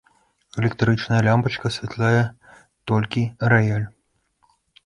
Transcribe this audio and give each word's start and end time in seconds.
Электрычная 0.61 1.19
лямпачка 1.27 1.71
асвятляе 1.71 2.23
толькі 2.93 3.29
раяль. 3.55 3.89